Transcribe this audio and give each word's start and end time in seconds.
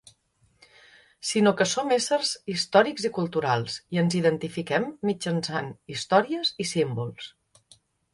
...sinó 1.31 1.51
que 1.57 1.65
som 1.73 1.91
éssers 1.97 2.31
històrics 2.53 3.05
i 3.09 3.11
culturals, 3.17 3.75
i 3.97 4.01
ens 4.03 4.15
identifiquem 4.21 4.87
mitjançant 5.11 5.69
històries 5.97 6.53
i 6.67 6.69
símbols. 6.71 7.29